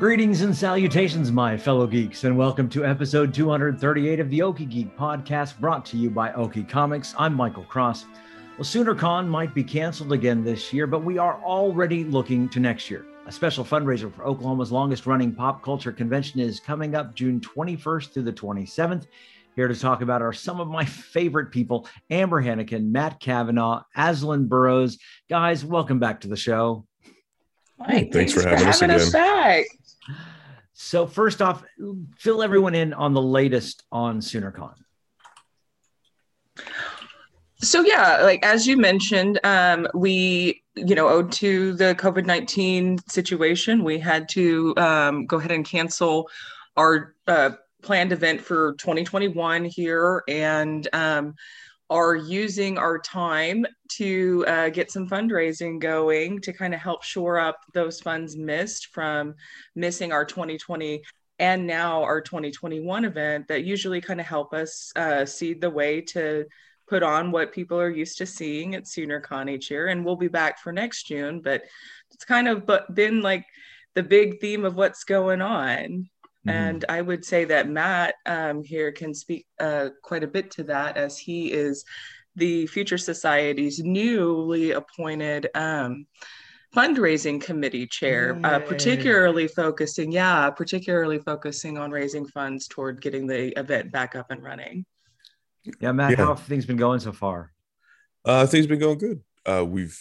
[0.00, 4.96] Greetings and salutations, my fellow geeks, and welcome to episode 238 of the Okie Geek
[4.96, 7.14] podcast brought to you by Okie Comics.
[7.18, 8.06] I'm Michael Cross.
[8.56, 12.88] Well, SoonerCon might be canceled again this year, but we are already looking to next
[12.90, 13.04] year.
[13.26, 18.14] A special fundraiser for Oklahoma's longest running pop culture convention is coming up June 21st
[18.14, 19.06] through the 27th.
[19.54, 24.46] Here to talk about are some of my favorite people Amber Hennigan, Matt Kavanaugh, Aslan
[24.46, 24.96] Burrows.
[25.28, 26.86] Guys, welcome back to the show.
[27.86, 29.66] Hey, thanks, thanks for, having, having us, us back.
[30.74, 31.62] So first off,
[32.18, 34.74] fill everyone in on the latest on SoonerCon.
[37.62, 42.98] So yeah, like as you mentioned, um, we you know owed to the COVID nineteen
[43.08, 46.28] situation, we had to um, go ahead and cancel
[46.76, 47.50] our uh,
[47.82, 51.34] planned event for 2021 here, and um,
[51.90, 57.38] are using our time to uh, get some fundraising going to kind of help shore
[57.38, 59.34] up those funds missed from
[59.74, 61.02] missing our 2020
[61.40, 66.00] and now our 2021 event that usually kind of help us uh, seed the way
[66.00, 66.44] to
[66.86, 69.88] put on what people are used to seeing at SoonerCon each year.
[69.88, 71.62] And we'll be back for next June, but
[72.12, 73.46] it's kind of been like
[73.94, 76.08] the big theme of what's going on.
[76.46, 76.56] Mm-hmm.
[76.56, 80.64] And I would say that Matt um, here can speak uh, quite a bit to
[80.64, 81.84] that as he is
[82.36, 86.06] the Future Society's newly appointed um,
[86.74, 93.58] fundraising committee chair, uh, particularly focusing, yeah, particularly focusing on raising funds toward getting the
[93.58, 94.86] event back up and running.
[95.80, 96.16] Yeah, Matt, yeah.
[96.18, 97.52] how have things been going so far?
[98.24, 99.22] Uh, things been going good.
[99.44, 99.98] Uh, we've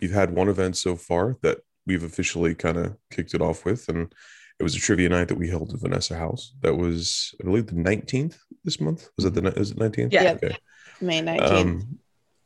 [0.00, 3.88] we've had one event so far that we've officially kind of kicked it off with,
[3.88, 4.12] and
[4.62, 6.54] it was a trivia night that we held at Vanessa House.
[6.60, 9.08] That was, I believe, the 19th this month.
[9.16, 10.12] Was it the is it 19th?
[10.12, 10.34] Yeah.
[10.34, 10.56] Okay.
[11.00, 11.50] May 19th.
[11.50, 11.98] Um,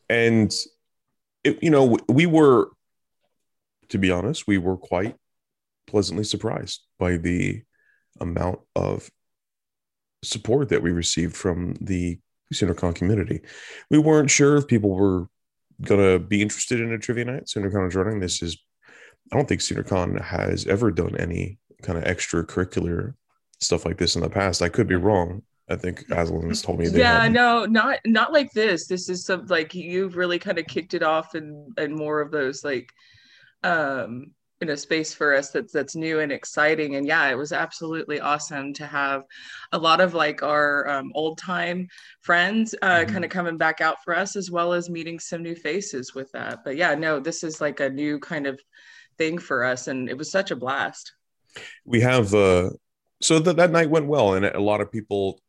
[0.08, 0.50] and
[1.44, 2.70] it, you know, we were,
[3.90, 5.14] to be honest, we were quite
[5.86, 7.62] pleasantly surprised by the
[8.18, 9.10] amount of
[10.24, 12.18] support that we received from the
[12.54, 13.42] SoonerCon community.
[13.90, 15.28] We weren't sure if people were
[15.82, 17.44] going to be interested in a trivia night.
[17.44, 18.20] SoonerCon is running.
[18.20, 18.56] This is,
[19.30, 23.14] I don't think SoonerCon has ever done any kind of extracurricular
[23.60, 24.62] stuff like this in the past.
[24.62, 25.42] I could be wrong.
[25.68, 26.88] I think Aslan's told me.
[26.88, 27.32] yeah, had.
[27.32, 28.86] no, not not like this.
[28.86, 32.30] This is some like you've really kind of kicked it off and and more of
[32.30, 32.92] those like
[33.64, 34.32] um
[34.62, 38.20] in a space for us that's that's new and exciting and yeah it was absolutely
[38.20, 39.22] awesome to have
[39.72, 41.86] a lot of like our um, old time
[42.22, 43.12] friends uh, mm-hmm.
[43.12, 46.30] kind of coming back out for us as well as meeting some new faces with
[46.32, 48.58] that but yeah no this is like a new kind of
[49.18, 51.12] thing for us and it was such a blast
[51.84, 52.70] we have uh
[53.22, 55.40] so that that night went well and a lot of people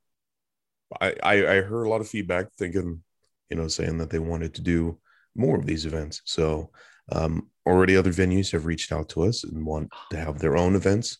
[1.01, 3.03] I, I i heard a lot of feedback thinking
[3.49, 4.99] you know saying that they wanted to do
[5.35, 6.21] more of these events.
[6.25, 6.71] So
[7.11, 10.75] um already other venues have reached out to us and want to have their own
[10.75, 11.17] events.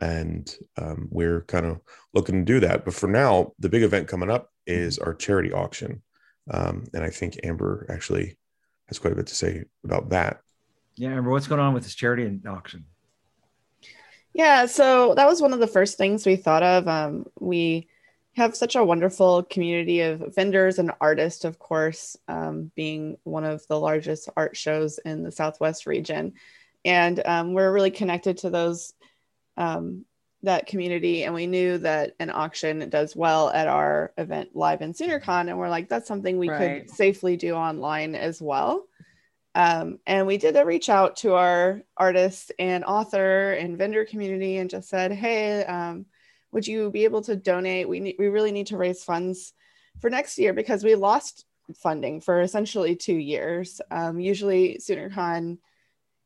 [0.00, 1.80] And um, we're kind of
[2.14, 2.84] looking to do that.
[2.84, 6.02] But for now the big event coming up is our charity auction.
[6.50, 8.36] Um, and i think amber actually
[8.88, 10.40] has quite a bit to say about that.
[10.96, 12.84] Yeah amber what's going on with this charity and auction
[14.34, 16.88] yeah, so that was one of the first things we thought of.
[16.88, 17.88] Um, we
[18.36, 23.64] have such a wonderful community of vendors and artists, of course, um, being one of
[23.68, 26.32] the largest art shows in the Southwest region.
[26.84, 28.92] And um, we're really connected to those
[29.56, 30.04] um,
[30.44, 34.92] that community and we knew that an auction does well at our event live in
[34.92, 36.86] SoonerCon and we're like that's something we right.
[36.86, 38.84] could safely do online as well
[39.54, 44.56] um, and we did a reach out to our artist and author and vendor community
[44.56, 46.06] and just said, hey, um,
[46.50, 47.88] would you be able to donate?
[47.88, 49.52] We, need, we really need to raise funds
[50.00, 51.44] for next year because we lost
[51.76, 53.80] funding for essentially two years.
[53.90, 55.58] Um, usually, SoonerCon,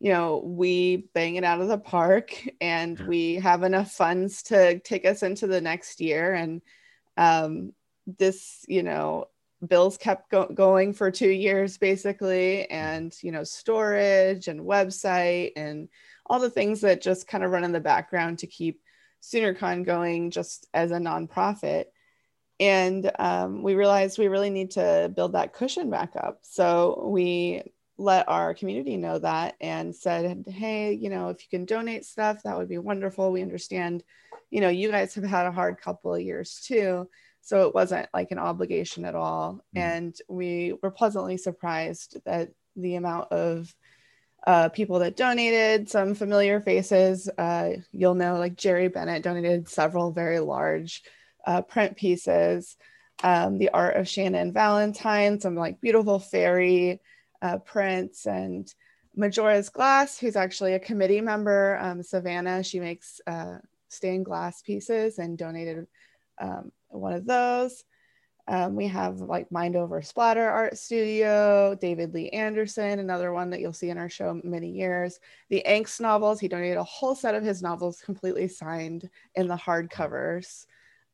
[0.01, 4.79] you know, we bang it out of the park and we have enough funds to
[4.81, 6.33] take us into the next year.
[6.33, 6.63] And
[7.19, 7.73] um,
[8.07, 9.27] this, you know,
[9.67, 15.89] bills kept go- going for two years basically and you know storage and website and
[16.27, 18.81] all the things that just kind of run in the background to keep
[19.23, 21.87] SoonerCon going just as a nonprofit
[22.61, 26.41] and um, we realized we really need to build that cushion back up.
[26.43, 27.63] So we
[27.99, 32.43] let our community know that and said, hey, you know, if you can donate stuff,
[32.43, 33.31] that would be wonderful.
[33.31, 34.03] We understand,
[34.51, 37.09] you know, you guys have had a hard couple of years too.
[37.49, 39.65] So it wasn't like an obligation at all.
[39.75, 39.79] Mm-hmm.
[39.79, 43.75] And we were pleasantly surprised that the amount of
[44.47, 50.13] uh, people that donated, some familiar faces, uh, you'll know like Jerry Bennett donated several
[50.13, 51.03] very large
[51.47, 52.77] uh, print pieces.
[53.23, 57.01] Um, the art of Shannon Valentine, some like beautiful fairy
[57.41, 58.71] uh, prints, and
[59.17, 63.57] Majora's Glass, who's actually a committee member, um, Savannah, she makes uh,
[63.89, 65.87] stained glass pieces and donated
[66.39, 67.85] um, one of those.
[68.49, 73.61] Um, we have like Mind Over Splatter Art Studio, David Lee Anderson, another one that
[73.61, 75.21] you'll see in our show many years.
[75.51, 79.57] The Angst novels, he donated a whole set of his novels completely signed in the
[79.57, 80.65] hardcovers.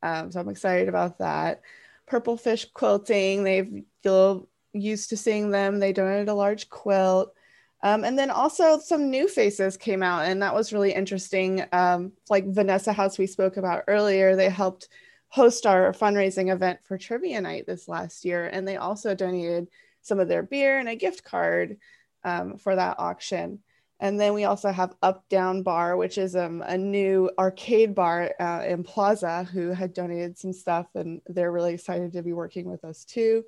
[0.01, 1.63] Um, so I'm excited about that.
[2.07, 5.81] Purple Fish Quilting, they've you'll used to seeing them.
[5.81, 7.35] They donated a large quilt.
[7.83, 11.65] Um, and then also some new faces came out, and that was really interesting.
[11.73, 14.89] Um, like Vanessa House, we spoke about earlier, they helped
[15.35, 18.47] host our fundraising event for Trivia Night this last year.
[18.47, 19.67] And they also donated
[20.01, 21.79] some of their beer and a gift card
[22.23, 23.59] um, for that auction.
[23.99, 28.33] And then we also have Up Down Bar, which is um, a new arcade bar
[28.39, 32.71] uh, in Plaza, who had donated some stuff, and they're really excited to be working
[32.71, 33.45] with us too.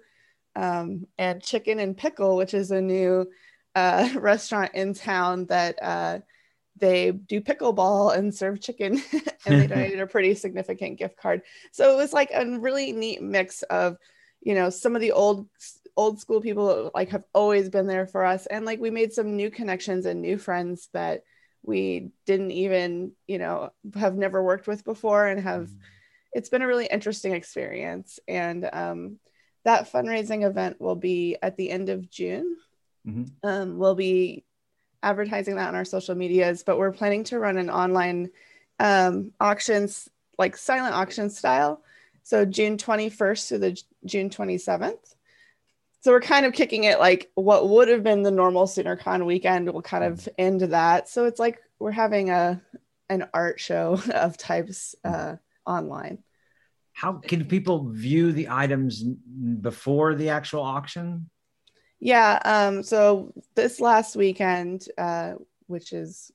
[0.56, 3.30] Um, and Chicken and Pickle, which is a new
[3.76, 6.18] uh, restaurant in town that uh,
[6.78, 9.02] they do pickleball and serve chicken
[9.46, 11.42] and they donated a pretty significant gift card
[11.72, 13.96] so it was like a really neat mix of
[14.40, 15.48] you know some of the old
[15.96, 19.36] old school people like have always been there for us and like we made some
[19.36, 21.22] new connections and new friends that
[21.62, 25.78] we didn't even you know have never worked with before and have mm.
[26.32, 29.18] it's been a really interesting experience and um,
[29.64, 32.56] that fundraising event will be at the end of june
[33.06, 33.24] mm-hmm.
[33.42, 34.44] um, we'll be
[35.06, 38.30] advertising that on our social medias, but we're planning to run an online
[38.80, 41.80] um, auctions, like silent auction style.
[42.24, 45.14] So June 21st to the June 27th.
[46.00, 49.72] So we're kind of kicking it like what would have been the normal SoonerCon weekend
[49.72, 51.08] will kind of end that.
[51.08, 52.60] So it's like we're having a
[53.08, 56.18] an art show of types uh, online.
[56.92, 61.28] How can people view the items before the actual auction?
[62.00, 62.40] Yeah.
[62.44, 65.34] Um, so this last weekend, uh,
[65.66, 66.30] which is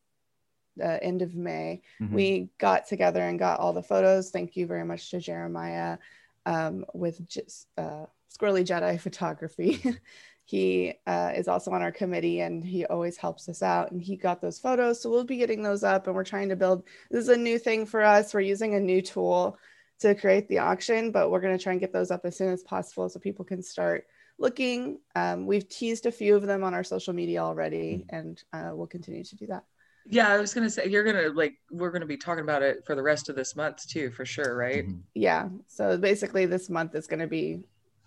[0.77, 2.15] the end of May, mm-hmm.
[2.15, 4.31] we got together and got all the photos.
[4.31, 5.97] Thank you very much to Jeremiah
[6.45, 8.05] um, with just uh,
[8.35, 9.83] Squirrely Jedi Photography.
[10.45, 13.91] he uh, is also on our committee and he always helps us out.
[13.91, 15.01] And he got those photos.
[15.01, 16.83] So we'll be getting those up and we're trying to build.
[17.09, 18.33] This is a new thing for us.
[18.33, 19.57] We're using a new tool
[19.99, 22.51] to create the auction, but we're going to try and get those up as soon
[22.51, 24.07] as possible so people can start
[24.41, 24.99] looking.
[25.15, 28.15] Um, we've teased a few of them on our social media already, mm-hmm.
[28.15, 29.63] and uh, we'll continue to do that.
[30.07, 32.95] Yeah, I was gonna say you're gonna like we're gonna be talking about it for
[32.95, 34.85] the rest of this month too, for sure, right?
[34.85, 34.99] Mm-hmm.
[35.13, 35.49] Yeah.
[35.67, 37.61] So basically, this month is gonna be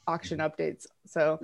[0.07, 0.87] auction updates.
[1.07, 1.39] So.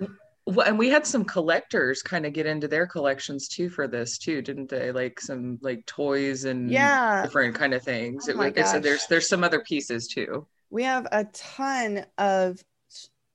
[0.46, 4.18] Well, and we had some collectors kind of get into their collections too for this
[4.18, 4.90] too, didn't they?
[4.90, 8.28] Like some like toys and yeah, different kind of things.
[8.28, 10.46] Oh it, it's, there's there's some other pieces too.
[10.70, 12.64] We have a ton of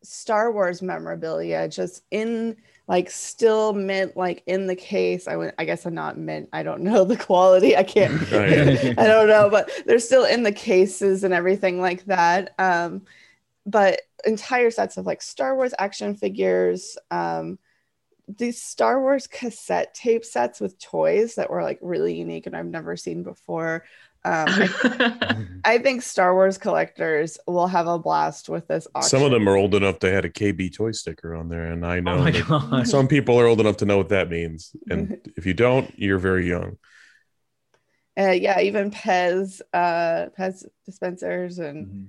[0.06, 2.58] Star Wars memorabilia just in
[2.88, 5.28] like still mint like in the case.
[5.28, 6.50] I would I guess I'm not mint.
[6.54, 7.76] I don't know the quality.
[7.76, 8.44] I can't oh,
[8.98, 12.54] I don't know, but they're still in the cases and everything like that.
[12.60, 13.04] Um,
[13.66, 17.58] but entire sets of like Star Wars action figures, um,
[18.28, 22.66] these Star Wars cassette tape sets with toys that were like really unique and I've
[22.66, 23.86] never seen before.
[24.26, 29.08] Um, I, I, think Star Wars collectors will have a blast with this auction.
[29.08, 31.86] Some of them are old enough to had a KB toy sticker on there, and
[31.86, 34.76] I know oh some people are old enough to know what that means.
[34.90, 36.78] And if you don't, you're very young.
[38.18, 42.06] Uh, yeah, even Pez, uh, Pez dispensers, and mm-hmm.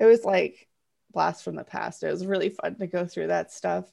[0.00, 0.68] it was like
[1.14, 2.02] blast from the past.
[2.02, 3.90] It was really fun to go through that stuff.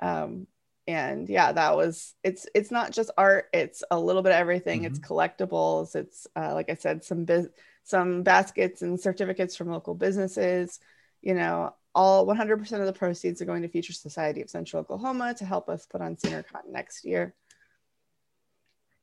[0.00, 0.46] Um,
[0.86, 4.80] and yeah that was it's it's not just art it's a little bit of everything.
[4.80, 4.86] Mm-hmm.
[4.86, 7.50] it's collectibles it's uh, like i said some biz-
[7.84, 10.78] some baskets and certificates from local businesses.
[11.22, 15.34] You know all 100% of the proceeds are going to future society of central oklahoma
[15.34, 17.34] to help us put on SoonerCon next year.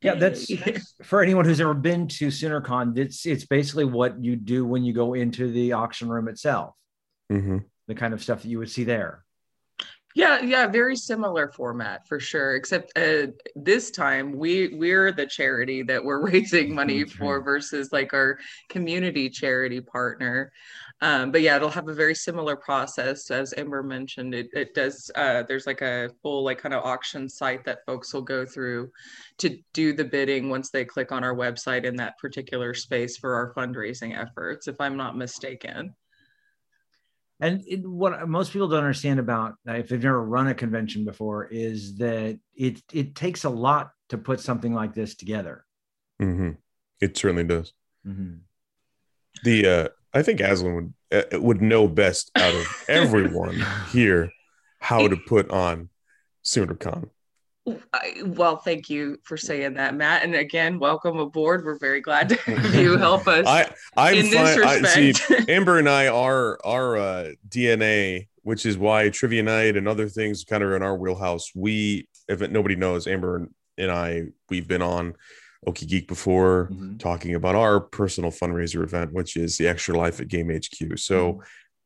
[0.01, 0.51] Yeah that's
[1.03, 4.93] for anyone who's ever been to SoonerCon it's it's basically what you do when you
[4.93, 6.73] go into the auction room itself.
[7.31, 7.57] Mm-hmm.
[7.87, 9.25] the kind of stuff that you would see there
[10.17, 12.55] yeah, yeah, very similar format for sure.
[12.55, 18.13] Except uh, this time we we're the charity that we're raising money for versus like
[18.15, 20.51] our community charity partner.
[21.01, 24.33] Um, but yeah, it'll have a very similar process as Amber mentioned.
[24.33, 25.11] It, it does.
[25.13, 28.89] Uh, there's like a full like kind of auction site that folks will go through
[29.37, 33.35] to do the bidding once they click on our website in that particular space for
[33.35, 34.67] our fundraising efforts.
[34.67, 35.93] If I'm not mistaken.
[37.39, 41.05] And it, what most people don't understand about uh, if they've never run a convention
[41.05, 45.63] before is that it it takes a lot to put something like this together.
[46.21, 46.51] Mm-hmm.
[46.99, 47.73] It certainly does.
[48.05, 48.37] Mm-hmm.
[49.43, 54.31] The uh, I think Aslan would uh, would know best out of everyone here
[54.79, 55.89] how to put on
[56.43, 57.09] SoonerCon.
[57.93, 60.23] I, well, thank you for saying that, Matt.
[60.23, 61.65] And again, welcome aboard.
[61.65, 63.45] We're very glad to have you help us.
[63.45, 64.85] I, I'm in this respect.
[64.85, 69.87] I, see, Amber and I are our uh, DNA, which is why trivia night and
[69.87, 71.51] other things kind of in our wheelhouse.
[71.55, 73.47] We, if it, nobody knows, Amber
[73.77, 75.15] and I, we've been on
[75.67, 76.97] Okie Geek before mm-hmm.
[76.97, 80.97] talking about our personal fundraiser event, which is the Extra Life at Game HQ.
[80.99, 81.33] So.
[81.33, 81.41] Mm-hmm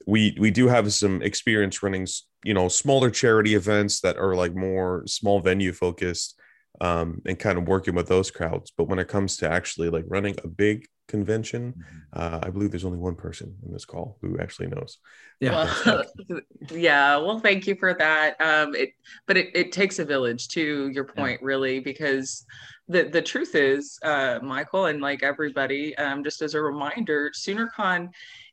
[0.07, 2.07] we we do have some experience running
[2.43, 6.39] you know smaller charity events that are like more small venue focused
[6.79, 10.05] um, and kind of working with those crowds but when it comes to actually like
[10.07, 11.97] running a big convention mm-hmm.
[12.13, 14.97] uh, i believe there's only one person in this call who actually knows
[15.39, 16.03] yeah well,
[16.71, 18.91] yeah well thank you for that um, it
[19.27, 21.47] but it, it takes a village to your point yeah.
[21.47, 22.45] really because
[22.87, 28.09] the the truth is uh, michael and like everybody um, just as a reminder soonercon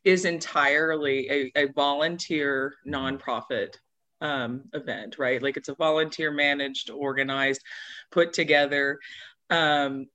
[0.08, 3.74] is entirely a, a volunteer nonprofit
[4.22, 5.42] um, event, right?
[5.42, 7.60] Like it's a volunteer managed, organized,
[8.10, 8.98] put together
[9.50, 10.06] um,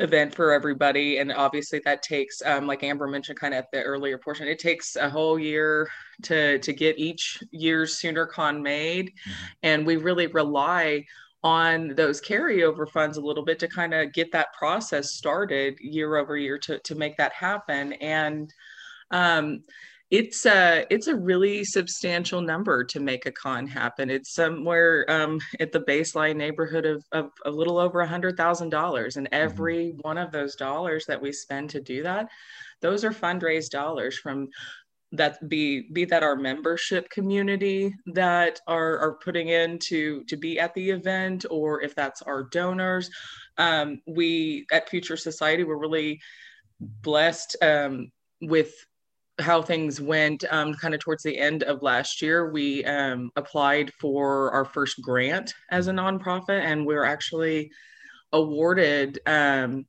[0.00, 1.18] event for everybody.
[1.18, 4.58] And obviously that takes, um, like Amber mentioned kind of at the earlier portion, it
[4.58, 5.88] takes a whole year
[6.24, 9.06] to, to get each year's SoonerCon made.
[9.06, 9.44] Mm-hmm.
[9.62, 11.04] And we really rely
[11.44, 16.16] on those carryover funds a little bit to kind of get that process started year
[16.16, 17.92] over year to, to make that happen.
[17.94, 18.52] And
[19.10, 19.62] um,
[20.10, 24.08] it's a it's a really substantial number to make a con happen.
[24.08, 28.70] It's somewhere um, at the baseline neighborhood of, of a little over a hundred thousand
[28.70, 29.42] dollars, and mm-hmm.
[29.42, 30.00] every mm-hmm.
[30.02, 32.28] one of those dollars that we spend to do that,
[32.80, 34.48] those are fundraised dollars from
[35.12, 40.60] that be be that our membership community that are are putting in to to be
[40.60, 43.10] at the event, or if that's our donors.
[43.58, 46.20] Um, we at Future Society we're really
[46.78, 48.72] blessed um, with
[49.38, 53.92] how things went um, kind of towards the end of last year, we um, applied
[53.94, 57.70] for our first grant as a nonprofit, and we are actually
[58.32, 59.86] awarded um,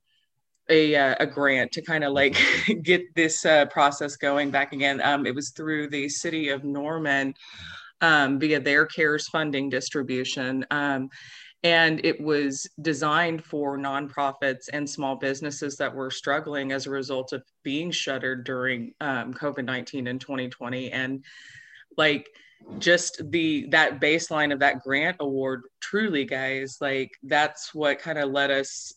[0.68, 2.36] a, uh, a grant to kind of like
[2.82, 5.00] get this uh, process going back again.
[5.02, 7.34] Um, it was through the city of Norman
[8.00, 10.64] um, via their CARES funding distribution.
[11.64, 17.32] And it was designed for nonprofits and small businesses that were struggling as a result
[17.32, 21.24] of being shuttered during um, covid-19 and 2020 and
[21.96, 22.28] like
[22.78, 28.30] just the that baseline of that grant award truly guys like that's what kind of
[28.30, 28.94] let us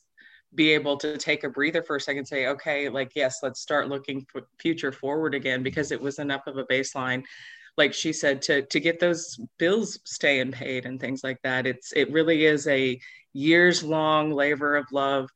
[0.53, 3.88] be able to take a breather for a second say okay like yes let's start
[3.88, 4.25] looking
[4.60, 7.24] future forward again because it was enough of a baseline
[7.78, 11.66] like she said to to get those bills staying paid and things like that.
[11.66, 13.00] It's it really is a
[13.34, 15.30] years long labor of love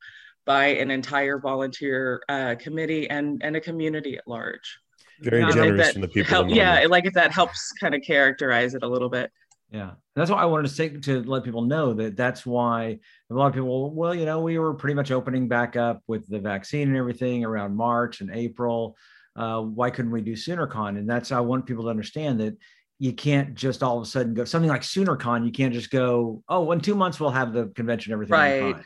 [0.44, 4.78] by an entire volunteer uh, committee and and a community at large.
[5.20, 8.82] Very generous from the people help, yeah like if that helps kind of characterize it
[8.82, 9.30] a little bit.
[9.70, 12.98] Yeah that's why i wanted to say to let people know that that's why
[13.30, 16.26] a lot of people well you know we were pretty much opening back up with
[16.28, 18.96] the vaccine and everything around march and april
[19.36, 20.98] uh, why couldn't we do SoonerCon?
[20.98, 22.56] And that's I want people to understand that
[22.98, 25.44] you can't just all of a sudden go something like SoonerCon.
[25.44, 28.32] You can't just go, oh, in two months we'll have the convention, everything.
[28.32, 28.76] Right.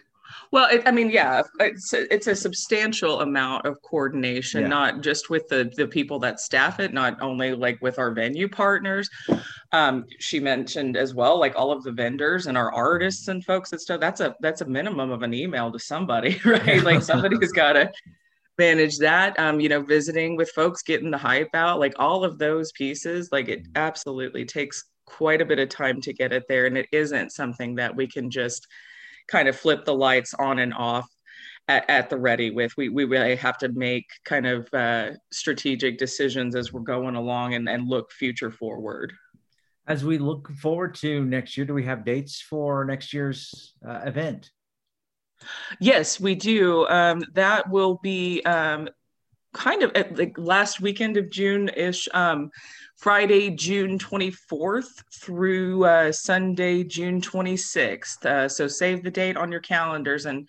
[0.52, 4.69] Well, it, I mean, yeah, it's a, it's a substantial amount of coordination, yeah.
[4.69, 8.49] not just with the the people that staff it, not only like with our venue
[8.49, 9.09] partners.
[9.73, 13.73] Um, she mentioned as well, like all of the vendors and our artists and folks
[13.73, 14.00] and stuff.
[14.00, 16.83] That's a that's a minimum of an email to somebody, right?
[16.83, 17.90] like somebody's got to
[18.61, 22.38] manage that um, you know visiting with folks getting the hype out like all of
[22.38, 26.67] those pieces like it absolutely takes quite a bit of time to get it there
[26.67, 28.67] and it isn't something that we can just
[29.29, 31.09] kind of flip the lights on and off
[31.69, 32.76] at, at the ready with.
[32.76, 37.55] We, we really have to make kind of uh, strategic decisions as we're going along
[37.55, 39.12] and, and look future forward.
[39.87, 44.00] As we look forward to next year do we have dates for next year's uh,
[44.05, 44.50] event
[45.80, 46.87] Yes, we do.
[46.88, 48.88] Um, that will be um,
[49.52, 52.50] kind of at the last weekend of June ish, um,
[52.97, 58.25] Friday, June 24th through uh, Sunday, June 26th.
[58.25, 60.26] Uh, so save the date on your calendars.
[60.26, 60.49] And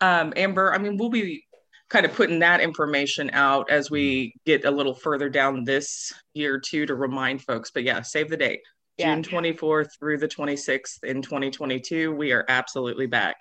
[0.00, 1.44] um, Amber, I mean, we'll be
[1.90, 6.58] kind of putting that information out as we get a little further down this year
[6.58, 7.70] too to remind folks.
[7.70, 8.60] But yeah, save the date.
[8.96, 9.14] Yeah.
[9.14, 13.36] June 24th through the 26th in 2022, we are absolutely back.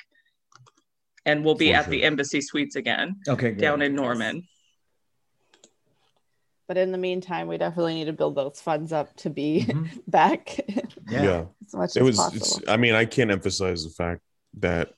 [1.29, 1.91] And we'll be For at sure.
[1.91, 3.59] the Embassy Suites again Okay, good.
[3.61, 4.47] down in Norman.
[6.67, 9.89] But in the meantime, we definitely need to build those funds up to be Mhm.
[10.07, 10.59] back
[11.09, 11.45] Yeah.
[11.67, 12.37] as much it as was possible.
[12.37, 14.21] it's, i mean i can't emphasize the fact
[14.59, 14.93] that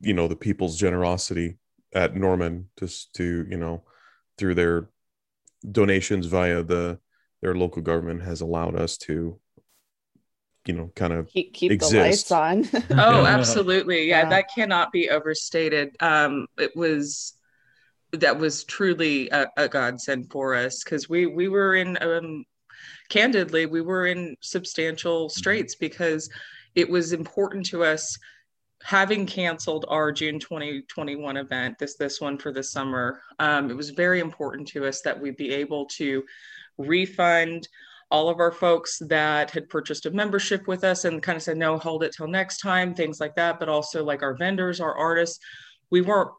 [0.00, 1.58] you know the people's generosity
[1.94, 3.82] at norman just to you know
[4.38, 4.88] through their
[5.70, 6.98] donations via the
[7.42, 9.38] their local government has allowed us to
[10.68, 12.28] you know kind of keep keep exist.
[12.28, 12.82] the lights on.
[12.98, 14.08] Oh, absolutely.
[14.08, 14.28] Yeah, Yeah.
[14.30, 15.96] that cannot be overstated.
[16.00, 17.34] Um, it was
[18.12, 22.44] that was truly a, a godsend for us because we we were in um,
[23.08, 26.30] candidly we were in substantial straits because
[26.74, 28.18] it was important to us
[28.82, 33.90] having canceled our June 2021 event, this this one for the summer, um, it was
[33.90, 36.22] very important to us that we be able to
[36.78, 37.66] refund
[38.10, 41.56] all of our folks that had purchased a membership with us and kind of said,
[41.56, 43.58] no, hold it till next time, things like that.
[43.58, 45.38] But also like our vendors, our artists,
[45.90, 46.30] we weren't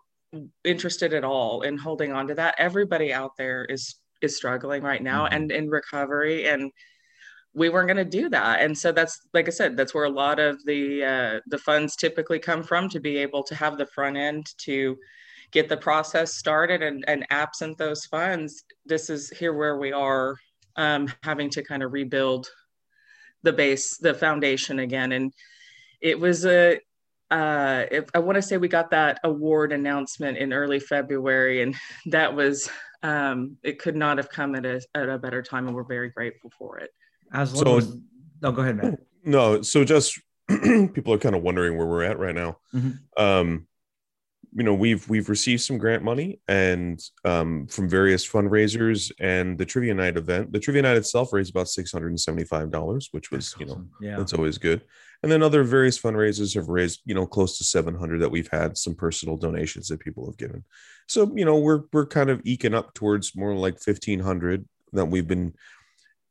[0.64, 2.56] interested at all in holding on to that.
[2.58, 5.34] Everybody out there is is struggling right now Mhm.
[5.34, 6.72] and in recovery and
[7.54, 10.10] we weren't going to do that and so that's like i said that's where a
[10.10, 13.86] lot of the uh, the funds typically come from to be able to have the
[13.86, 14.98] front end to
[15.52, 20.36] get the process started and, and absent those funds this is here where we are
[20.78, 22.48] um, having to kind of rebuild
[23.44, 25.32] the base the foundation again and
[26.02, 26.80] it was a
[27.30, 31.76] uh, if, I want to say we got that award announcement in early February, and
[32.06, 32.70] that was
[33.04, 36.10] um, it could not have come at a, at a better time, and we're very
[36.10, 36.90] grateful for it.
[37.34, 37.98] As So- was,
[38.44, 39.00] oh, go ahead, Matt.
[39.26, 40.18] no so just
[40.48, 43.00] people are kind of wondering where we're at right now Mhm.
[43.18, 43.68] um
[44.58, 49.66] you know we've we've received some grant money and um from various fundraisers and the
[49.66, 53.92] trivia night event the trivia night itself raised about $675 which was you know Awesome.
[54.02, 54.18] yeah.
[54.18, 54.82] that's always good
[55.24, 58.78] and then other various fundraisers have raised you know close to 700 that we've had
[58.78, 60.64] some personal donations that people have given
[61.08, 65.28] so you know we're we're kind of eking up towards more like 1500 that we've
[65.28, 65.54] been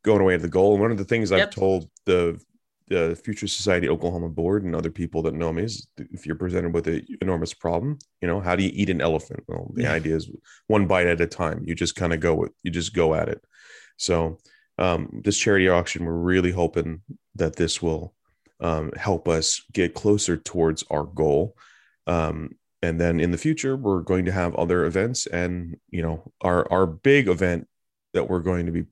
[0.03, 2.39] going away to the goal and one of the things i've told the
[2.89, 6.73] the future society oklahoma board and other people that know me is if you're presented
[6.73, 9.91] with an enormous problem you know how do you eat an elephant well the Yeah.
[9.93, 10.29] idea is
[10.67, 13.29] one bite at a time you just kind of go with you just go at
[13.29, 13.41] it
[13.97, 14.37] so
[14.79, 17.01] um, this charity auction we're really hoping
[17.35, 18.13] that this will
[18.59, 21.55] um, help us get closer towards our goal.
[22.05, 26.31] Um, and then in the future, we're going to have other events, and you know,
[26.41, 27.67] our our big event
[28.13, 28.85] that we're going to be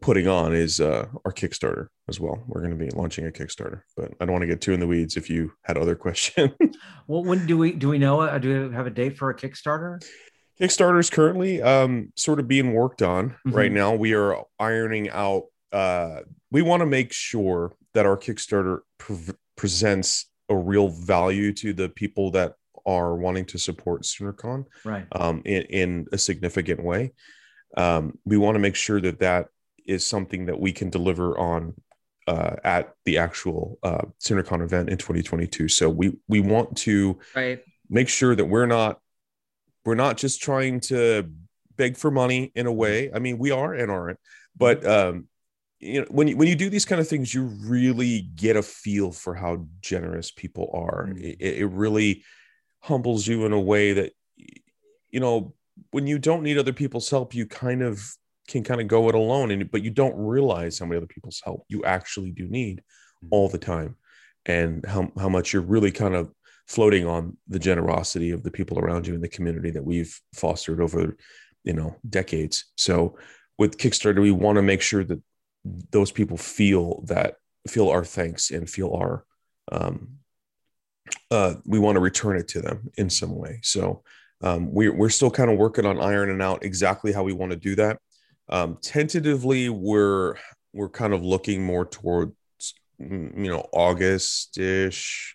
[0.00, 2.42] putting on is uh, our Kickstarter as well.
[2.46, 4.80] We're going to be launching a Kickstarter, but I don't want to get too in
[4.80, 5.16] the weeds.
[5.16, 6.52] If you had other questions,
[7.06, 8.20] Well, when do we do we know?
[8.22, 10.02] Uh, do we have a date for a Kickstarter?
[10.60, 13.74] Kickstarter is currently um, sort of being worked on right Mhm.
[13.74, 13.94] now.
[13.94, 15.44] We are ironing out.
[15.70, 21.72] Uh, we want to make sure that our Kickstarter pre- presents a real value to
[21.72, 22.54] the people that
[22.86, 25.06] are wanting to support SoonerCon Right.
[25.12, 27.12] um, in, in a significant way.
[27.76, 29.48] Um, we want to make sure that that
[29.86, 31.74] is something that we can deliver on
[32.28, 35.68] uh, at the actual uh, SoonerCon event in 2022.
[35.68, 37.60] So we we want to Right.
[37.88, 39.00] make sure that we're not
[39.84, 41.30] we're not just trying to
[41.76, 44.18] beg for money in a way i mean we are and aren't
[44.56, 45.28] but um
[45.78, 48.62] you know when you, when you do these kind of things you really get a
[48.62, 51.20] feel for how generous people are Mm.
[51.22, 52.24] it, it really
[52.80, 54.12] humbles you in a way that
[55.14, 55.54] you know
[55.92, 58.02] when you don't need other people's help you kind of
[58.48, 61.40] can kind of go it alone and but you don't realize how many other people's
[61.44, 62.82] help you actually do need
[63.30, 63.94] all the time
[64.46, 66.32] and how, how much you're really kind of
[66.66, 70.80] floating on the generosity of the people around you in the community that we've fostered
[70.80, 71.16] over
[71.64, 72.64] you know decades.
[72.76, 73.18] So
[73.58, 75.20] with kickstarter we want to make sure that
[75.90, 77.36] those people feel that
[77.68, 79.24] feel our thanks and feel our
[79.70, 80.18] um
[81.30, 83.60] uh we want to return it to them in some way.
[83.62, 84.02] So
[84.42, 87.56] um we're, we're still kind of working on ironing out exactly how we want to
[87.56, 87.98] do that
[88.48, 90.34] um tentatively we're
[90.72, 92.32] we're kind of looking more towards
[93.00, 95.34] mm, you know august-ish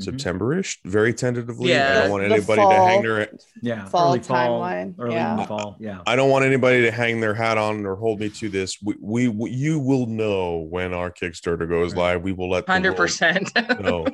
[0.00, 0.04] Mhm.
[0.04, 3.28] september-ish very tentatively Yeah, i don't want The anybody to hang their
[3.60, 3.84] Yeah.
[3.88, 4.60] Fall early fall.
[4.62, 5.32] timeline, Early yeah.
[5.32, 5.76] in the fall.
[5.78, 6.00] Yeah.
[6.06, 8.78] I don't want anybody to hang their hat on or hold me to this.
[8.82, 12.14] We, we, we you will know when our Kickstarter goes Right.
[12.14, 12.22] live.
[12.22, 14.06] We will let hundred percent know.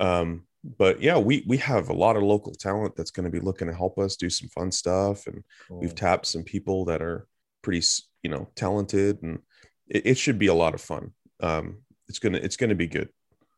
[0.00, 3.40] Um, but yeah, we we have a lot of local talent that's going to be
[3.40, 7.28] looking to help us do some fun stuff, and we've tapped some people that are
[7.64, 7.84] pretty
[8.22, 9.40] you know talented, and
[9.88, 11.10] it, it should be a lot of fun.
[11.40, 13.08] Um, it's gonna it's gonna be good.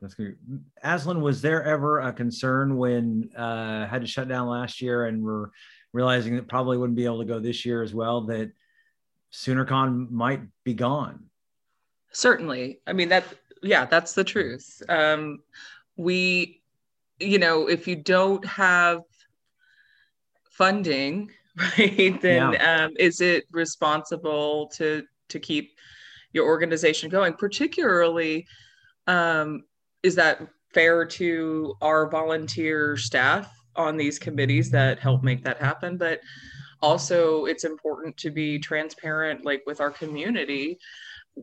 [0.01, 0.37] That's good.
[0.83, 5.23] Aslan, was there ever a concern when uh had to shut down last year and
[5.23, 5.51] we're
[5.97, 8.53] realizing that probably wouldn't be able to go this year as well, that
[9.33, 11.25] SoonerCon might be gone.
[12.13, 12.81] Certainly.
[12.87, 13.25] I mean, that,
[13.63, 14.83] yeah, that's the truth.
[14.89, 15.41] Um,
[15.97, 16.61] we,
[17.19, 19.03] you know, if you don't have
[20.51, 21.31] funding,
[21.79, 22.85] right, then yeah.
[22.85, 25.79] um, is it responsible to to keep
[26.33, 27.33] your organization going?
[27.33, 28.47] Particularly,
[29.07, 29.65] um,
[30.03, 35.97] is that fair to our volunteer staff on these committees that help make that happen?
[35.97, 36.21] But
[36.83, 40.79] also, it's important to be transparent, like with our community.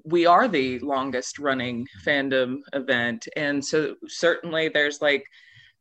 [0.03, 5.25] We are the longest running fandom event, and so certainly there's like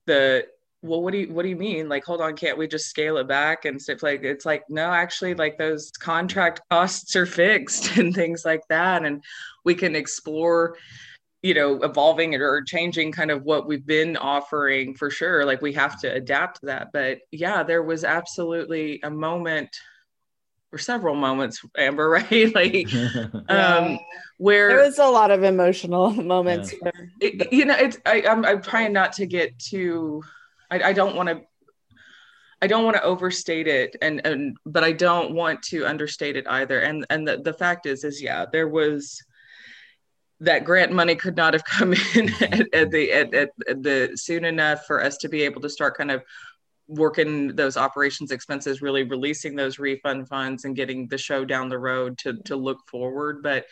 [0.07, 0.47] the
[0.83, 1.89] well what do you what do you mean?
[1.89, 4.91] Like hold on can't we just scale it back and stuff like it's like no
[4.91, 9.23] actually like those contract costs are fixed and things like that and
[9.65, 10.77] we can explore
[11.43, 15.45] you know evolving or changing kind of what we've been offering for sure.
[15.45, 16.89] Like we have to adapt to that.
[16.93, 19.77] But yeah there was absolutely a moment
[20.73, 22.53] or several moments amber right?
[22.53, 22.93] Like
[23.49, 24.01] um
[24.39, 26.91] where there was a lot of emotional moments yeah.
[27.21, 30.25] it, you know it's I, I'm, I'm trying not to get too
[30.73, 31.43] I, I don't want to
[32.63, 36.47] I don't want to overstate it and and but I don't want to understate it
[36.49, 36.81] either.
[36.81, 39.23] And and the, the fact is is yeah, there was
[40.41, 43.51] that grant money could not have come in at, at the at, at,
[43.83, 46.23] the soon enough for us to be able to start kind of
[46.89, 51.79] working those operations expenses really releasing those refund funds and getting the show down the
[51.79, 53.65] road to to look forward but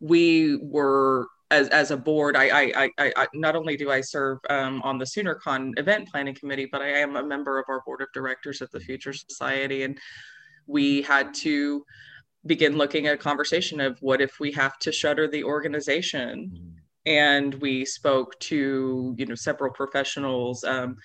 [0.00, 4.38] we were as, as a board, I, I, I, I not only do I serve
[4.50, 8.02] um, on the SoonerCon event planning committee, but I am a member of our board
[8.02, 9.84] of directors at the Future Society.
[9.84, 9.98] And
[10.66, 11.84] we had to
[12.46, 16.50] begin looking at a conversation of what if we have to shutter the organization.
[16.52, 16.68] Mm-hmm.
[17.06, 20.96] And we spoke to, you know, several professionals, um,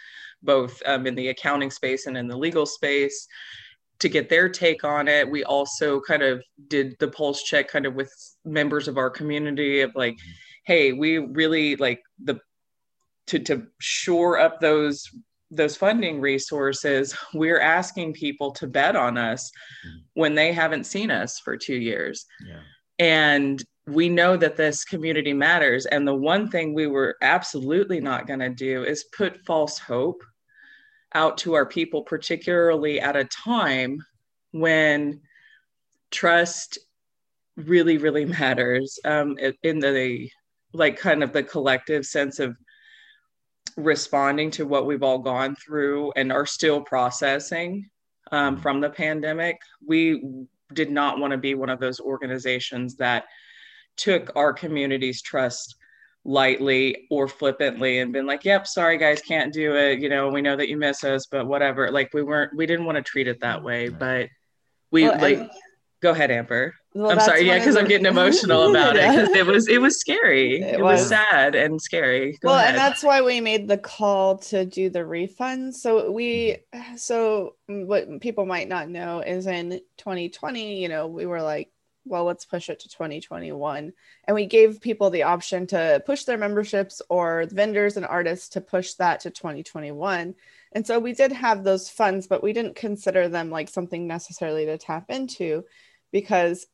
[0.41, 3.27] both um, in the accounting space and in the legal space
[4.01, 5.29] to get their take on it.
[5.29, 8.11] We also kind of did the pulse check kind of with
[8.43, 10.17] members of our community of like,
[10.65, 12.39] hey, we really like the
[13.27, 15.07] to to shore up those
[15.51, 19.51] those funding resources, we're asking people to bet on us
[19.85, 19.97] mm-hmm.
[20.13, 22.25] when they haven't seen us for two years.
[22.47, 22.61] Yeah.
[22.99, 25.85] And we know that this community matters.
[25.87, 30.23] And the one thing we were absolutely not going to do is put false hope
[31.13, 33.99] out to our people, particularly at a time
[34.51, 35.21] when
[36.09, 36.77] trust
[37.55, 40.29] really, really matters um, in the
[40.73, 42.55] like kind of the collective sense of
[43.77, 47.89] responding to what we've all gone through and are still processing
[48.31, 49.59] um, from the pandemic.
[49.85, 53.25] We did not want to be one of those organizations that
[53.97, 55.75] took our community's trust
[56.23, 59.99] lightly or flippantly and been like, yep, sorry guys, can't do it.
[59.99, 61.91] You know, we know that you miss us, but whatever.
[61.91, 64.29] Like we weren't, we didn't want to treat it that way, but
[64.91, 65.49] we well, like, and,
[66.01, 66.75] go ahead, Amber.
[66.93, 67.47] Well, I'm sorry.
[67.47, 67.63] Yeah.
[67.63, 69.05] Cause I'm getting emotional about it.
[69.05, 70.61] Cause it was, it was scary.
[70.61, 70.99] It, it was.
[70.99, 71.09] was.
[71.09, 72.37] sad and scary.
[72.41, 72.69] Go well, ahead.
[72.69, 75.75] and that's why we made the call to do the refunds.
[75.75, 76.57] So we,
[76.97, 81.71] so mm, what people might not know is in 2020, you know, we were like,
[82.05, 83.93] well, let's push it to 2021.
[84.25, 88.61] And we gave people the option to push their memberships or vendors and artists to
[88.61, 90.35] push that to 2021.
[90.73, 94.65] And so we did have those funds, but we didn't consider them like something necessarily
[94.65, 95.65] to tap into
[96.11, 96.65] because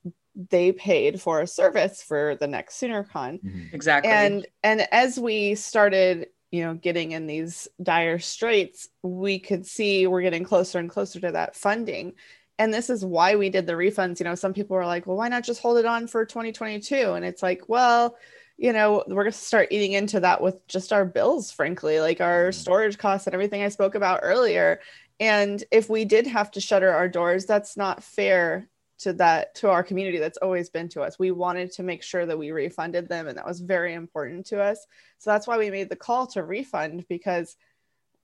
[0.50, 3.42] they paid for a service for the next SoonerCon.
[3.44, 3.62] Mm-hmm.
[3.74, 4.12] Exactly.
[4.12, 10.06] And and as we started, you know, getting in these dire straits, we could see
[10.06, 12.14] we're getting closer and closer to that funding
[12.60, 15.18] and this is why we did the refunds you know some people were like well
[15.18, 18.18] why not just hold it on for 2022 and it's like well
[18.58, 22.22] you know we're going to start eating into that with just our bills frankly like
[22.22, 22.60] our mm-hmm.
[22.60, 24.80] storage costs and everything i spoke about earlier.
[25.20, 29.70] And if we did have to shutter our doors that's not fair to that to
[29.70, 31.20] our community that's always been to us.
[31.20, 34.62] We wanted to make sure that we refunded them and that was very important to
[34.62, 34.86] us.
[35.20, 37.56] So that's why we made the call to refund because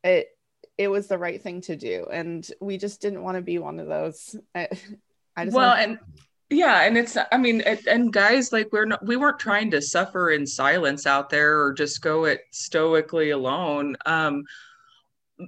[0.04, 0.33] it
[0.78, 2.08] it was the right thing to do.
[2.12, 4.36] And we just didn't want to be one of those.
[4.56, 4.70] I,
[5.36, 5.98] I just well and
[6.52, 9.82] yeah and it's i mean and, and guys like we're not we weren't trying to
[9.82, 13.96] suffer in silence out there or just go it stoically alone.
[14.06, 14.44] Um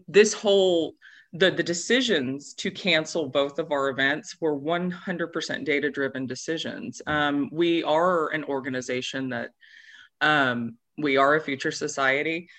[0.08, 0.96] this whole
[1.34, 7.02] the the decisions to cancel both of our events were 100% data driven decisions.
[7.06, 9.52] Um we are an organization that
[10.22, 12.50] um we are a future society.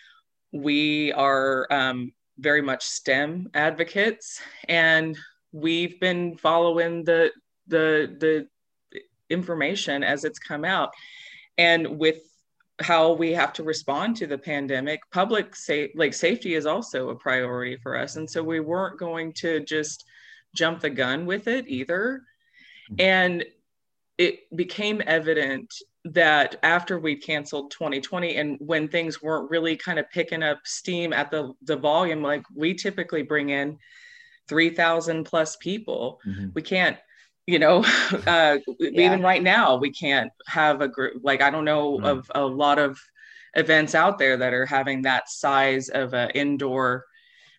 [0.52, 5.16] We are um, very much STEM advocates, and
[5.52, 7.30] we've been following the
[7.66, 8.48] the the
[9.30, 10.90] information as it's come out,
[11.58, 12.18] and with
[12.80, 17.16] how we have to respond to the pandemic, public sa- like safety is also a
[17.16, 20.04] priority for us, and so we weren't going to just
[20.54, 22.22] jump the gun with it either.
[22.90, 23.00] Mhm.
[23.00, 23.44] And
[24.18, 25.74] it became evident
[26.12, 31.12] that after we canceled 2020 and when things weren't really kind of picking up steam
[31.12, 33.78] at the the volume like we typically bring in
[34.48, 36.54] 3000 plus people Mhm.
[36.54, 36.96] we can't
[37.46, 37.84] you know
[38.26, 38.90] uh Yeah.
[39.06, 42.10] even right now we can't have a group like i don't know Right.
[42.10, 42.98] of a lot of
[43.54, 47.04] events out there that are having that size of an indoor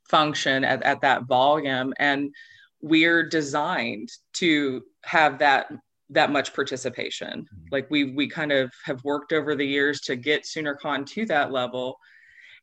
[0.09, 2.33] function at, at that volume and
[2.81, 5.67] we're designed to have that
[6.09, 7.67] that much participation Mhm.
[7.71, 11.51] like we we kind of have worked over the years to get SoonerCon to that
[11.51, 11.99] level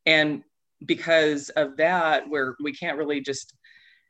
[0.06, 0.42] and
[0.86, 3.54] because of that where we can't really just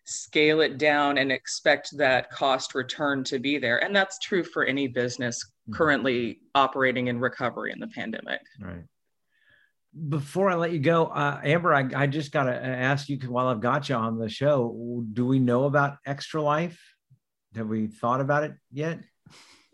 [0.05, 4.64] scale it down and expect that cost return to be there and that's true for
[4.64, 5.75] any business Mhm.
[5.75, 8.85] currently operating in recovery in the pandemic Right.
[10.09, 13.47] Before I let you go, uh, Amber, I, I just got to ask you while
[13.47, 16.83] I've got you on the show, do we know about Extra Life?
[17.55, 18.99] Have we thought about it yet?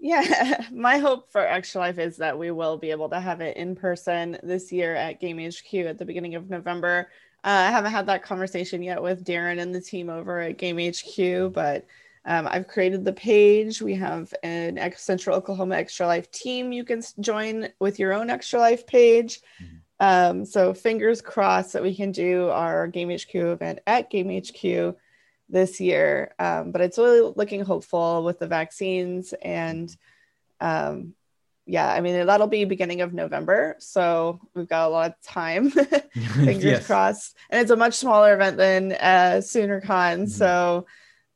[0.01, 3.57] Yeah, my hope for Extra Life is that we will be able to have it
[3.57, 7.11] in person this year at Game HQ at the beginning of November.
[7.45, 10.79] Uh, I haven't had that conversation yet with Darren and the team over at Game
[10.79, 11.87] HQ, but
[12.25, 13.81] um, I've created the page.
[13.81, 18.59] We have an Central Oklahoma Extra Life team you can join with your own Extra
[18.59, 19.41] Life page.
[19.63, 19.81] Mhm.
[20.03, 24.97] Um, so fingers crossed that we can do our Game HQ event at Game HQ
[25.51, 26.33] this year.
[26.39, 29.95] Um, but it's really looking hopeful with the vaccines and
[30.61, 31.15] um,
[31.67, 35.71] yeah, I mean that'll be beginning of November, so we've got a lot of time.
[36.11, 36.87] Fingers Yes.
[36.87, 37.37] crossed.
[37.49, 40.29] And it's a much smaller event than uh, SoonerCon, Mhm.
[40.29, 40.87] so.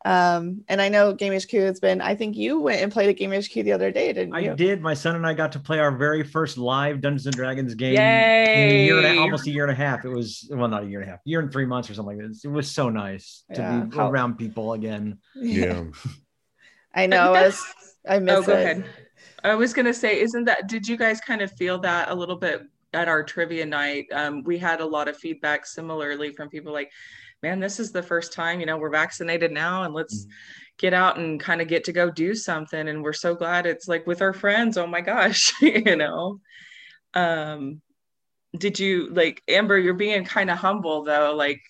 [0.07, 2.03] Um, and I know Game HQ has been.
[2.03, 4.53] I think you went and played at Game HQ the other day, didn't you?
[4.53, 4.83] I did.
[4.83, 7.95] My son and I got to play our very first live Dungeons and Dragons game
[7.95, 10.05] in a year and a, almost a year and a half.
[10.05, 12.19] It was well, not a year and a half, year and three months or something
[12.19, 12.45] like this.
[12.45, 15.19] It was so nice to Yeah, be how- around people again.
[15.35, 15.85] Yeah.
[16.95, 17.33] I know.
[17.33, 17.63] I, was,
[18.09, 18.61] I miss oh go it.
[18.61, 18.85] ahead
[19.43, 22.15] i was going to say isn't that did you guys kind of feel that a
[22.15, 22.63] little bit
[22.93, 26.91] at our trivia night um, we had a lot of feedback similarly from people like
[27.45, 30.31] man this is the first time you know we're vaccinated now and let's Mhm.
[30.79, 32.89] get out and kind of get to go do something.
[32.89, 34.77] And we're so glad it's like with our friends.
[34.77, 36.41] Oh my gosh you know?
[37.15, 37.81] Um
[38.65, 41.35] did you like amber you're being kind of humble though.
[41.37, 41.61] Like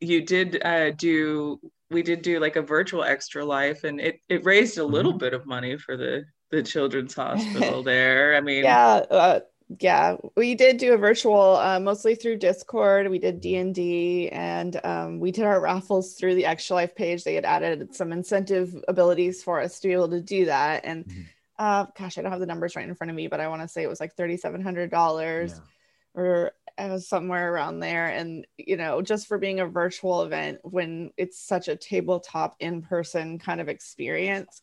[0.00, 4.44] you did uh do we did do like a virtual extra life and it it
[4.44, 5.20] raised a little Mhm.
[5.24, 8.36] bit of money for the the children's hospital there.
[8.36, 9.40] I mean yeah uh,
[9.78, 13.08] yeah we did do a virtual uh, mostly through discord.
[13.08, 17.22] We did d&d and um, we did our raffles through the extra life page.
[17.22, 20.84] They had added some incentive abilities for us to be able to do that.
[20.84, 21.24] And Mhm.
[21.58, 23.60] uh, gosh i don't have the numbers right in front of me but i want
[23.62, 26.20] to say it was like $3700 Yeah.
[26.20, 28.06] or was somewhere around there.
[28.06, 33.38] And you know just for being a virtual event when it's such a tabletop in-person
[33.38, 34.62] kind of experience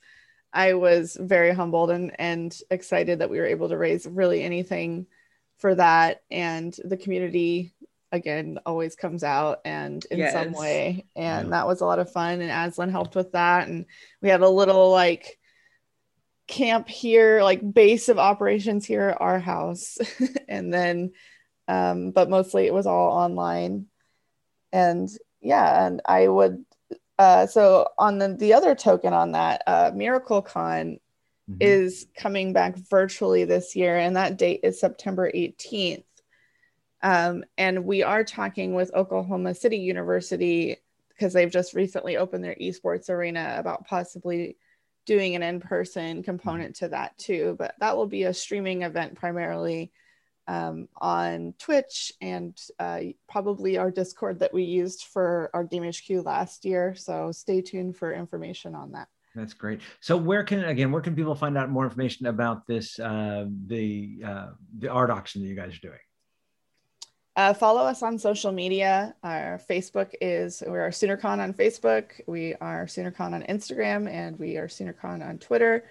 [0.54, 5.06] i was very humbled and and excited that we were able to raise really anything
[5.58, 6.22] for that.
[6.30, 7.74] And the community
[8.12, 11.06] again always comes out and in some way.
[11.16, 11.52] And Yeah.
[11.52, 12.42] that was a lot of fun.
[12.42, 13.68] And Aslan helped with that.
[13.68, 13.86] And
[14.22, 15.40] we had a little like
[16.48, 19.98] camp here like base of operations here at our house.
[20.48, 21.12] And then
[21.68, 23.88] um, but mostly it was all online.
[24.72, 25.10] And
[25.42, 26.66] yeah and i would
[27.20, 31.00] uh, so on the, the other token on that uh, miracle con
[31.50, 31.58] Mhm.
[31.62, 36.04] is coming back virtually this year and that date is september 18th
[37.02, 40.76] um, and we are talking with oklahoma city university
[41.08, 44.58] because they've just recently opened their esports arena about possibly
[45.06, 49.90] doing an in-person component to that too but that will be a streaming event primarily
[50.48, 56.24] um, on twitch and uh, probably our discord that we used for our game hq
[56.24, 59.08] last year so stay tuned for information on that
[59.38, 59.82] That's great.
[60.00, 64.24] So where can again where can people find out more information about this uh, the
[64.26, 64.48] uh,
[64.80, 66.00] the art auction that you guys are doing?
[67.38, 69.14] Uh, follow us on social media.
[69.24, 72.06] Our Facebook is we are SoonerCon on Facebook.
[72.26, 75.86] We are SoonerCon on Instagram, and we are SoonerCon on Twitter.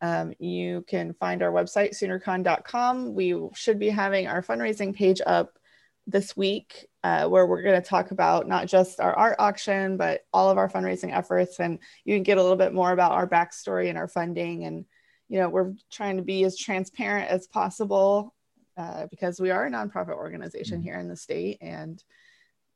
[0.00, 3.14] Um, you can find our website SoonerCon.com.
[3.14, 5.58] We should be having our fundraising page up
[6.06, 10.22] this week, uh, where we're going to talk about not just our art auction, but
[10.32, 13.28] all of our fundraising efforts, and you can get a little bit more about our
[13.28, 14.64] backstory and our funding.
[14.64, 14.84] And
[15.28, 18.34] you know, we're trying to be as transparent as possible
[18.78, 20.84] uh, because we are a nonprofit organization Mhm.
[20.84, 22.02] here in the state and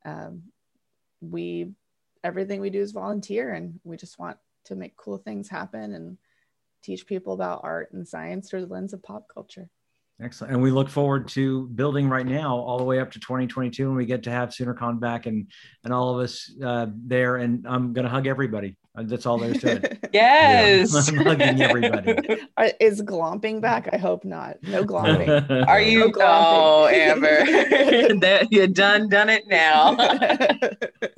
[0.05, 0.43] um,
[1.21, 1.73] we
[2.23, 6.17] everything we do is volunteer and we just want to make cool things happen and
[6.83, 9.69] teach people about art and science through the lens of pop culture
[10.21, 10.53] Excellent.
[10.53, 13.97] And we look forward to building right now all the way up to 2022 when
[13.97, 15.47] we get to have SoonerCon back and
[15.83, 17.37] and all of us uh, there.
[17.37, 20.09] And I'm going to hug everybody Uh, That's all there's to it.
[20.13, 21.09] Yes.
[21.09, 22.11] I'm hugging everybody.
[22.79, 23.89] Is glomping back?
[23.91, 24.57] I hope not.
[24.61, 25.67] No glomping.
[25.67, 25.99] Are you?
[25.99, 26.19] No glomping.
[26.21, 29.95] Oh, Amber, that, you done done it now.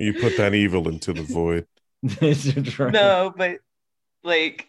[0.00, 1.66] You put that evil into the void.
[2.20, 2.92] Right.
[2.92, 3.58] no, but
[4.24, 4.68] like,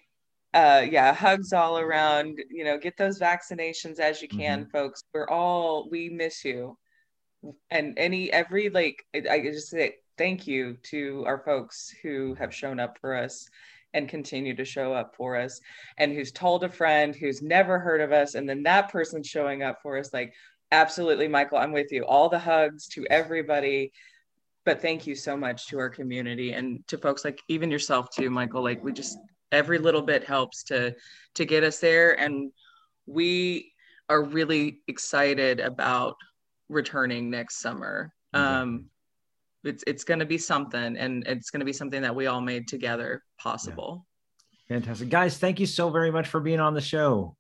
[0.54, 2.40] uh, yeah, hugs all around.
[2.50, 5.04] You know, get those vaccinations as you can, folks.
[5.14, 6.78] We're all we miss you,
[7.70, 12.54] and any every like I, I just say thank you to our folks who have
[12.54, 13.48] shown up for us
[13.94, 15.60] and continue to show up for us
[15.98, 18.36] and who's told a friend who's never heard of us.
[18.36, 20.34] And then that person showing up for us like
[20.72, 22.04] absolutely michael i'm with you.
[22.04, 23.92] All the hugs to everybody.
[24.66, 28.30] But thank you so much to our community and to folks like even yourself too
[28.30, 28.64] michael.
[28.64, 29.18] Like we just
[29.52, 30.96] every little bit helps to
[31.36, 32.52] to get us there and
[33.06, 33.72] we
[34.10, 36.16] are really excited about
[36.70, 38.86] returning next summer um
[39.64, 42.42] it's it's going to be something and it's going to be something that we all
[42.42, 44.06] made together possible
[44.68, 45.10] Fantastic.
[45.10, 47.36] Guys, thank you so very much for being on the show.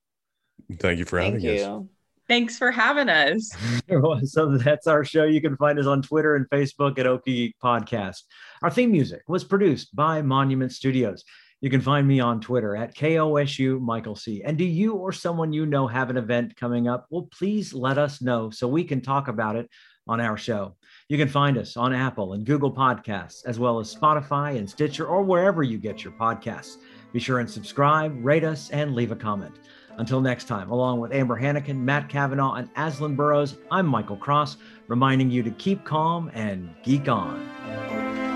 [0.80, 1.60] Thank you for Thank having us.
[1.60, 1.90] you.
[2.28, 3.56] thanks for having us
[4.24, 5.24] so that's our show.
[5.24, 8.24] You can find us on Twitter and Facebook at Okie Podcast.
[8.62, 11.24] Our theme music was produced by Monument Studios.
[11.60, 14.44] You can find me on Twitter at KOSU Michael C.
[14.44, 17.08] And do you or someone you know have an event coming up?
[17.10, 19.68] Well, please let us know so we can talk about it
[20.08, 20.76] on our show.
[21.10, 25.08] You can find us on Apple and Google Podcasts, as well as Spotify and Stitcher,
[25.08, 26.78] or wherever you get your podcasts.
[27.12, 29.56] Be sure and subscribe, rate us, and leave a comment.
[29.98, 34.58] Until next time, along with Amber Hannikin, Matt Kavanaugh, and Aslan Burrows, I'm Michael Cross,
[34.88, 38.27] reminding you to keep calm and geek on.